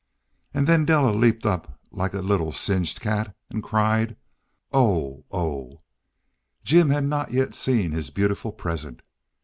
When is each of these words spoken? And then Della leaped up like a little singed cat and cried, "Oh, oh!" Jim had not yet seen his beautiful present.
And 0.51 0.65
then 0.65 0.83
Della 0.83 1.11
leaped 1.11 1.45
up 1.45 1.79
like 1.91 2.15
a 2.15 2.23
little 2.23 2.51
singed 2.51 2.99
cat 3.01 3.35
and 3.51 3.61
cried, 3.61 4.15
"Oh, 4.73 5.25
oh!" 5.31 5.83
Jim 6.63 6.89
had 6.89 7.03
not 7.05 7.29
yet 7.31 7.53
seen 7.53 7.91
his 7.91 8.09
beautiful 8.09 8.51
present. 8.51 9.03